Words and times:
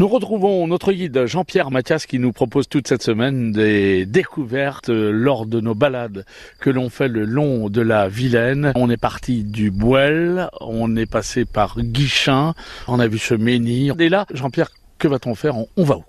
Nous 0.00 0.08
retrouvons 0.08 0.66
notre 0.66 0.90
guide 0.92 1.26
Jean-Pierre 1.26 1.70
Mathias 1.70 2.06
qui 2.06 2.18
nous 2.18 2.32
propose 2.32 2.68
toute 2.68 2.88
cette 2.88 3.04
semaine 3.04 3.52
des 3.52 4.06
découvertes 4.06 4.88
lors 4.88 5.46
de 5.46 5.60
nos 5.60 5.76
balades 5.76 6.26
que 6.58 6.68
l'on 6.68 6.90
fait 6.90 7.06
le 7.06 7.24
long 7.24 7.70
de 7.70 7.80
la 7.80 8.08
Vilaine. 8.08 8.72
On 8.74 8.90
est 8.90 8.96
parti 8.96 9.44
du 9.44 9.70
Bouel, 9.70 10.48
on 10.60 10.96
est 10.96 11.06
passé 11.06 11.44
par 11.44 11.76
Guichin, 11.78 12.54
on 12.88 12.98
a 12.98 13.06
vu 13.06 13.18
ce 13.18 13.34
menhir. 13.34 13.94
Et 14.00 14.08
là, 14.08 14.26
Jean-Pierre, 14.34 14.70
que 14.98 15.06
va-t-on 15.06 15.36
faire 15.36 15.54
On 15.76 15.84
va 15.84 15.98
où? 15.98 16.04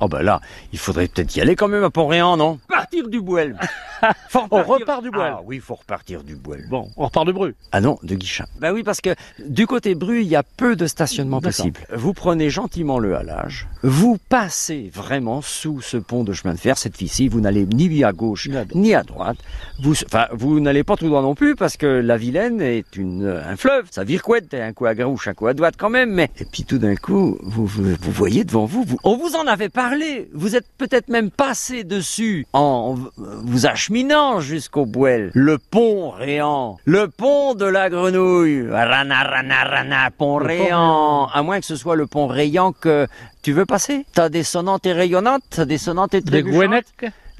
Oh 0.00 0.08
bah 0.08 0.22
là, 0.22 0.42
il 0.74 0.78
faudrait 0.78 1.08
peut-être 1.08 1.34
y 1.34 1.40
aller 1.40 1.56
quand 1.56 1.68
même 1.68 1.84
à 1.84 1.88
Pont-Réan, 1.88 2.36
non? 2.36 2.58
Partir 2.68 3.08
du 3.08 3.22
Bouel. 3.22 3.58
Faut 4.28 4.46
on 4.50 4.62
repart 4.62 5.02
du 5.02 5.10
Bouel. 5.10 5.34
Ah 5.36 5.40
oui, 5.44 5.56
il 5.56 5.62
faut 5.62 5.74
repartir 5.74 6.22
du 6.22 6.36
Bouel. 6.36 6.66
Bon, 6.68 6.88
on 6.96 7.04
repart 7.06 7.26
de 7.26 7.32
Bru. 7.32 7.54
Ah 7.72 7.80
non, 7.80 7.98
de 8.02 8.14
Guichin. 8.14 8.46
Bah 8.58 8.72
oui, 8.72 8.82
parce 8.82 9.00
que 9.00 9.14
du 9.38 9.66
côté 9.66 9.94
Bru, 9.94 10.20
il 10.20 10.28
y 10.28 10.36
a 10.36 10.42
peu 10.42 10.76
de 10.76 10.86
stationnements 10.86 11.40
possibles. 11.40 11.80
Vous 11.92 12.12
prenez 12.12 12.50
gentiment 12.50 12.98
le 12.98 13.16
halage, 13.16 13.68
vous 13.82 14.18
passez 14.28 14.90
vraiment 14.92 15.42
sous 15.42 15.80
ce 15.80 15.96
pont 15.96 16.24
de 16.24 16.32
chemin 16.32 16.54
de 16.54 16.58
fer, 16.58 16.78
cette 16.78 16.96
fille-ci, 16.96 17.28
vous 17.28 17.40
n'allez 17.40 17.66
ni 17.66 18.04
à 18.04 18.12
gauche 18.12 18.48
ni 18.74 18.94
à 18.94 19.02
droite. 19.02 19.38
Vous, 19.80 19.94
enfin, 20.04 20.26
vous 20.32 20.60
n'allez 20.60 20.84
pas 20.84 20.96
tout 20.96 21.06
droit 21.06 21.22
non 21.22 21.34
plus, 21.34 21.54
parce 21.56 21.76
que 21.76 21.86
la 21.86 22.16
Vilaine 22.16 22.60
est 22.60 22.96
une, 22.96 23.26
un 23.26 23.56
fleuve, 23.56 23.86
ça 23.90 24.04
vire 24.04 24.22
couette, 24.22 24.54
un 24.54 24.72
coup 24.72 24.86
à 24.86 24.94
gauche, 24.94 25.28
un 25.28 25.34
coup 25.34 25.46
à 25.46 25.54
droite 25.54 25.74
quand 25.78 25.90
même, 25.90 26.10
mais... 26.10 26.30
Et 26.38 26.44
puis 26.44 26.64
tout 26.64 26.78
d'un 26.78 26.96
coup, 26.96 27.38
vous, 27.42 27.66
vous, 27.66 27.94
vous 28.00 28.12
voyez 28.12 28.44
devant 28.44 28.66
vous, 28.66 28.84
vous, 28.84 28.98
on 29.04 29.16
vous 29.16 29.34
en 29.36 29.46
avait 29.46 29.68
parlé, 29.68 30.30
vous 30.32 30.56
êtes 30.56 30.66
peut-être 30.78 31.08
même 31.08 31.30
passé 31.30 31.84
dessus 31.84 32.46
en 32.52 32.96
vous 33.16 33.66
acheminant 33.90 34.40
jusqu'au 34.40 34.86
Bouel. 34.86 35.30
Le 35.34 35.58
pont 35.58 36.10
Réan, 36.10 36.78
le 36.84 37.08
pont 37.08 37.54
de 37.54 37.64
la 37.64 37.90
Grenouille, 37.90 38.68
rana 38.70 39.24
rana 39.24 39.64
rana, 39.64 40.10
pont 40.16 40.36
Réan. 40.36 41.26
À 41.26 41.42
moins 41.42 41.58
que 41.58 41.66
ce 41.66 41.74
soit 41.74 41.96
le 41.96 42.06
pont 42.06 42.28
Rayan 42.28 42.72
que 42.72 43.08
tu 43.42 43.52
veux 43.52 43.66
passer. 43.66 44.06
T'as 44.14 44.28
des 44.28 44.44
sonnantes 44.44 44.86
et 44.86 44.92
rayonnantes, 44.92 45.42
t'as 45.50 45.64
des 45.64 45.78
sonnantes 45.78 46.14
et 46.14 46.20
Des 46.20 46.42
Gouenec 46.42 46.86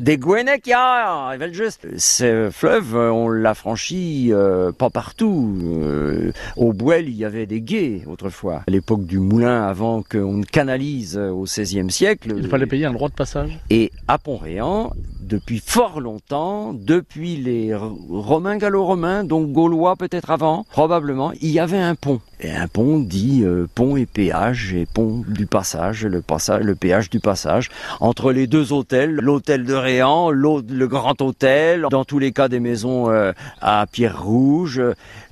des 0.01 0.17
Gouenec, 0.17 0.67
ya, 0.67 1.33
ils 1.35 1.39
veulent 1.39 1.53
juste. 1.53 1.87
Ce 1.99 2.49
fleuve, 2.51 2.97
on 2.97 3.29
l'a 3.29 3.53
franchi 3.53 4.31
euh, 4.33 4.73
pas 4.73 4.89
partout. 4.89 5.59
Euh, 5.63 6.33
au 6.57 6.73
Bouel, 6.73 7.07
il 7.07 7.17
y 7.17 7.27
avait 7.27 7.45
des 7.45 7.61
guets 7.61 8.05
autrefois. 8.07 8.63
À 8.67 8.71
l'époque 8.71 9.05
du 9.05 9.19
moulin, 9.19 9.63
avant 9.69 10.03
qu'on 10.03 10.39
ne 10.39 10.45
canalise 10.45 11.19
au 11.19 11.43
XVIe 11.43 11.91
siècle. 11.91 12.33
Il 12.35 12.49
fallait 12.49 12.65
payer 12.65 12.87
un 12.87 12.95
droit 12.95 13.11
de 13.11 13.15
passage. 13.15 13.59
Et 13.69 13.93
à 14.09 14.17
Pont-Réan, 14.17 14.91
depuis 15.31 15.63
fort 15.65 16.01
longtemps, 16.01 16.75
depuis 16.75 17.37
les 17.37 17.73
Romains 17.75 18.57
gallo-romains, 18.57 19.23
donc 19.23 19.53
Gaulois 19.53 19.95
peut-être 19.95 20.31
avant, 20.31 20.67
probablement, 20.71 21.31
il 21.41 21.51
y 21.51 21.61
avait 21.61 21.79
un 21.79 21.95
pont. 21.95 22.21
Et 22.41 22.51
un 22.51 22.67
pont 22.69 22.99
dit 22.99 23.43
euh, 23.45 23.67
pont 23.75 23.97
et 23.97 24.07
péage, 24.07 24.75
et 24.75 24.87
pont 24.87 25.23
du 25.29 25.47
passage, 25.47 26.07
le 26.07 26.23
passage, 26.23 26.65
le 26.65 26.75
péage 26.75 27.11
du 27.11 27.21
passage, 27.21 27.69
entre 28.01 28.33
les 28.33 28.47
deux 28.47 28.73
hôtels, 28.73 29.15
l'hôtel 29.15 29.65
de 29.65 29.75
Réan, 29.75 30.31
le 30.31 30.87
grand 30.87 31.21
hôtel, 31.21 31.87
dans 31.91 32.05
tous 32.05 32.19
les 32.19 32.33
cas 32.33 32.49
des 32.49 32.61
maisons 32.61 33.11
euh, 33.11 33.33
à 33.61 33.87
pierre 33.87 34.23
rouge, 34.23 34.83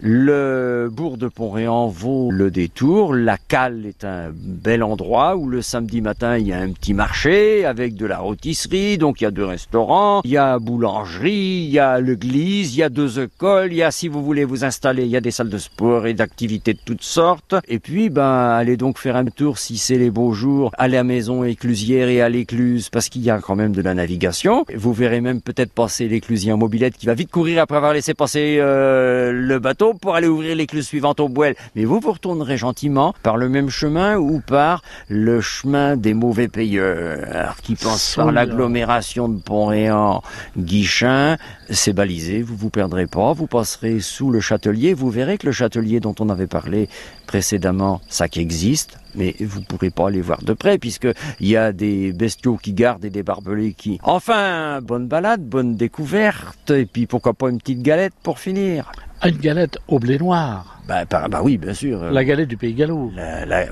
le 0.01 0.91
bourg 0.93 1.17
de 1.17 1.29
Pont-Réan 1.29 1.89
vaut 1.89 2.31
le 2.31 2.51
détour, 2.51 3.15
la 3.15 3.39
cale 3.39 3.87
est 3.87 4.05
un 4.05 4.31
bel 4.33 4.83
endroit 4.83 5.35
où 5.35 5.49
le 5.49 5.63
samedi 5.63 6.03
matin 6.03 6.37
il 6.37 6.47
y 6.47 6.53
a 6.53 6.59
un 6.59 6.71
petit 6.71 6.95
marché 6.95 7.65
avec 7.65 7.97
de 7.97 8.07
la 8.07 8.19
rôtisserie, 8.19 8.99
donc 8.99 9.21
il 9.21 9.25
y 9.25 9.27
a 9.27 9.31
deux 9.31 9.45
restaurants, 9.45 9.88
il 10.25 10.31
y 10.31 10.37
a 10.37 10.59
boulangerie, 10.59 11.65
il 11.67 11.71
y 11.71 11.79
a 11.79 11.99
l'église, 12.01 12.75
il 12.75 12.81
y 12.81 12.83
a 12.83 12.91
deux 12.91 13.21
écoles, 13.21 13.73
il 13.73 13.79
y 13.79 13.83
a 13.83 13.91
si 13.91 14.09
vous 14.09 14.23
voulez 14.23 14.45
vous 14.45 14.65
installer, 14.65 15.05
il 15.05 15.09
y 15.09 15.17
a 15.17 15.21
des 15.23 15.31
salles 15.31 15.49
de 15.49 15.57
sport 15.57 16.07
et 16.07 16.13
d'activités 16.13 16.75
de 16.75 16.79
toutes 16.85 17.03
sortes. 17.03 17.55
Et 17.69 17.79
puis, 17.79 18.11
ben, 18.11 18.51
allez 18.51 18.77
donc 18.77 18.99
faire 18.99 19.17
un 19.17 19.25
tour 19.25 19.59
si 19.59 19.79
c'est 19.79 19.97
les 19.97 20.11
beaux 20.11 20.33
jours 20.33 20.73
à 20.77 20.89
la 20.89 21.05
maison 21.05 21.43
éclusière 21.43 22.09
et 22.09 22.21
à 22.21 22.29
l'écluse 22.29 22.91
parce 22.91 23.09
qu'il 23.09 23.23
y 23.23 23.31
a 23.31 23.39
quand 23.39 23.57
même 23.57 23.73
de 23.73 23.81
la 23.81 23.95
navigation. 23.95 24.67
Vous 24.75 24.93
verrez 24.93 25.23
même 25.23 25.41
peut-être 25.41 25.73
passer 25.73 26.07
l'éclusien 26.07 26.57
mobilette 26.57 26.97
qui 26.99 27.07
va 27.07 27.15
vite 27.15 27.31
courir 27.31 27.63
après 27.63 27.77
avoir 27.77 27.95
laissé 27.95 28.13
passer 28.13 28.59
euh, 28.61 29.33
le 29.33 29.59
bateau 29.59 29.95
pour 29.95 30.15
aller 30.15 30.29
ouvrir 30.29 30.55
l'écluse 30.55 30.87
suivante 30.87 31.21
au 31.21 31.29
Bouel. 31.29 31.55
Mais 31.77 31.87
vous 31.87 32.01
vous 32.01 32.13
retournerez 32.13 32.59
gentiment 32.59 33.15
par 33.23 33.39
le 33.39 33.49
même 33.49 33.71
chemin 33.71 34.17
ou 34.17 34.41
par 34.41 34.83
le 35.09 35.41
chemin 35.41 35.97
des 35.97 36.13
mauvais 36.13 36.49
payeurs 36.49 37.57
qui 37.63 37.75
passent 37.75 38.17
par 38.17 38.33
l'agglomération 38.33 39.29
de 39.31 39.39
Pont-Réan, 39.79 40.23
Guichin. 40.57 41.37
C'est 41.71 41.93
balisé, 41.93 42.43
vous 42.43 42.57
vous 42.57 42.71
perdrez 42.71 43.07
pas. 43.07 43.33
Vous 43.33 43.47
passerez 43.47 44.01
sous 44.01 44.31
le 44.31 44.41
châtelier. 44.41 44.95
Vous 44.95 45.11
verrez 45.11 45.39
que 45.39 45.47
le 45.47 45.53
châtelier 45.53 46.01
dont 46.01 46.15
on 46.19 46.29
avait 46.29 46.47
parlé 46.47 46.89
précédemment, 47.27 48.01
ça 48.09 48.29
qui 48.29 48.41
existe, 48.41 48.99
mais 49.15 49.37
vous 49.41 49.61
pourrez 49.61 49.91
pas 49.91 50.11
les 50.11 50.23
voir 50.23 50.43
de 50.43 50.55
près 50.55 50.79
puisque 50.79 51.09
il 51.41 51.49
y 51.49 51.57
a 51.57 51.73
des 51.73 52.13
bestiaux 52.13 52.57
qui 52.57 52.73
gardent 52.73 53.05
et 53.05 53.11
des 53.11 53.23
barbelés 53.23 53.75
qui. 53.75 53.99
Enfin, 54.03 54.81
bonne 54.81 55.07
balade, 55.07 55.43
bonne 55.43 55.77
découverte, 55.77 56.71
et 56.71 56.87
puis 56.87 57.07
pourquoi 57.07 57.35
pas 57.35 57.51
une 57.51 57.59
petite 57.59 57.83
galette 57.83 58.15
pour 58.23 58.39
finir. 58.39 58.91
Une 59.25 59.37
galette 59.37 59.79
au 59.89 59.99
blé 59.99 60.19
noir. 60.19 60.79
Bah, 60.89 61.05
bah, 61.05 61.41
oui, 61.43 61.59
bien 61.59 61.75
sûr. 61.75 62.03
La 62.11 62.25
galette 62.25 62.49
du 62.49 62.57
pays 62.57 62.73
gallo. 62.73 63.13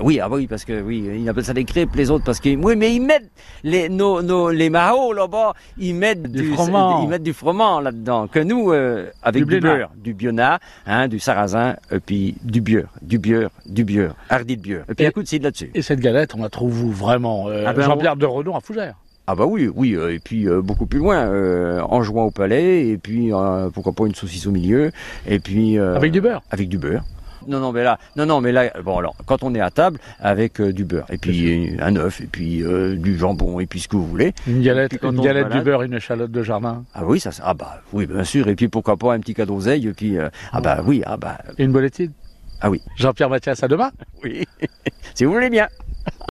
oui, 0.01 0.19
ah 0.19 0.29
bah 0.29 0.35
oui, 0.35 0.45
parce 0.45 0.65
que 0.65 0.81
oui, 0.81 1.09
ils 1.19 1.27
appellent 1.27 1.45
ça 1.45 1.53
des 1.53 1.65
crêpes, 1.65 1.95
les 1.95 2.11
autres, 2.11 2.23
parce 2.23 2.39
que 2.39 2.49
oui, 2.55 2.75
mais 2.75 2.93
ils 2.93 2.99
mettent 2.99 3.31
les 3.63 3.89
nos, 3.89 4.21
nos 4.21 4.51
les 4.51 4.69
mahots 4.69 5.13
là-bas, 5.13 5.53
ils 5.79 5.95
mettent 5.95 6.31
du, 6.31 6.51
froment, 6.51 7.01
ils 7.01 7.09
mettent 7.09 7.23
du 7.23 7.33
froment 7.33 7.79
là-dedans. 7.79 8.27
Que 8.27 8.39
nous, 8.39 8.71
euh, 8.71 9.09
avec 9.23 9.45
du, 9.45 9.59
beurre, 9.59 9.89
du 9.95 10.13
biona, 10.13 10.59
hein, 10.85 11.07
du 11.07 11.19
sarrasin, 11.19 11.75
et 11.91 11.99
puis 11.99 12.35
du 12.43 12.61
beurre, 12.61 12.89
du 13.01 13.17
beurre, 13.17 13.49
du 13.65 13.83
beurre, 13.83 14.13
hardi 14.29 14.55
de 14.57 14.61
beurre. 14.61 14.85
Et 14.87 14.93
puis 14.93 15.05
un 15.07 15.11
coup 15.11 15.23
de 15.23 15.27
cidre 15.27 15.45
là-dessus. 15.45 15.71
Et 15.73 15.81
cette 15.81 15.99
galette, 15.99 16.35
on 16.35 16.43
la 16.43 16.49
trouve 16.49 16.83
où 16.83 16.91
vraiment 16.91 17.47
euh, 17.47 17.63
ah 17.65 17.73
ben, 17.73 17.81
Jean-Pierre 17.81 18.15
de 18.15 18.27
Redon 18.27 18.55
à 18.55 18.59
Fougères. 18.59 18.95
Ah 19.29 19.35
bah 19.35 19.45
oui, 19.45 19.69
oui, 19.75 19.93
euh, 19.93 20.13
et 20.13 20.19
puis 20.19 20.47
euh, 20.47 20.61
beaucoup 20.61 20.85
plus 20.85 20.99
loin, 20.99 21.27
euh, 21.27 21.81
en 21.81 22.01
jouant 22.01 22.23
au 22.23 22.31
palais, 22.31 22.87
et 22.87 22.97
puis 22.97 23.31
pourquoi 23.73 23.91
pas 23.91 24.05
une 24.07 24.15
saucisse 24.15 24.47
au 24.47 24.51
milieu, 24.51 24.91
et 25.27 25.39
puis 25.39 25.77
avec 25.77 26.13
du 26.13 26.21
beurre. 26.21 26.41
Avec 26.49 26.69
du 26.69 26.77
beurre. 26.77 27.03
Non, 27.45 27.59
non, 27.59 27.73
mais 27.73 27.83
là, 27.83 27.97
non, 28.15 28.25
non, 28.25 28.39
mais 28.39 28.53
là, 28.53 28.71
bon, 28.83 28.97
alors, 28.97 29.15
quand 29.25 29.43
on 29.43 29.53
est 29.53 29.59
à 29.59 29.69
table, 29.69 29.99
avec 30.21 30.61
du 30.61 30.85
beurre, 30.85 31.07
et 31.09 31.17
puis 31.17 31.75
un 31.81 31.97
œuf, 31.97 32.21
et 32.21 32.27
puis 32.27 32.63
du 32.97 33.17
jambon, 33.17 33.59
et 33.59 33.65
puis 33.65 33.81
ce 33.81 33.89
que 33.89 33.97
vous 33.97 34.07
voulez. 34.07 34.33
Une 34.47 34.61
galette, 34.61 34.97
une 35.03 35.21
galette 35.21 35.49
du 35.49 35.59
beurre, 35.59 35.83
une 35.83 35.95
échalote 35.95 36.31
de 36.31 36.43
jardin. 36.43 36.85
Ah 36.93 37.03
oui, 37.05 37.19
ça, 37.19 37.31
ah 37.43 37.53
bah, 37.53 37.81
oui, 37.91 38.05
bien 38.05 38.23
sûr, 38.23 38.47
et 38.47 38.55
puis 38.55 38.69
pourquoi 38.69 38.95
pas 38.95 39.13
un 39.13 39.19
petit 39.19 39.33
cadeau 39.33 39.55
d'oseille, 39.55 39.87
et 39.87 39.93
puis, 39.93 40.17
ah 40.53 40.61
bah 40.61 40.79
oui, 40.85 41.03
ah 41.05 41.17
bah. 41.17 41.37
Et 41.57 41.65
une 41.65 41.73
boletine 41.73 42.13
Ah 42.61 42.69
oui. 42.69 42.81
Jean-Pierre 42.95 43.29
Mathias, 43.29 43.61
à 43.61 43.67
demain 43.67 43.91
Oui, 44.23 44.45
si 45.15 45.25
vous 45.25 45.33
voulez 45.33 45.49
bien. 45.49 45.67